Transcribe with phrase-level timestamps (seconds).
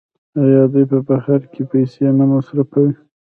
[0.43, 2.93] آیا دوی په بهر کې پیسې نه مصرفوي؟